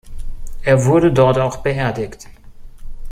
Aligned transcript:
Er 0.63 0.83
wurde 0.85 1.13
dort 1.13 1.37
auch 1.37 1.57
beerdigt. 1.57 2.27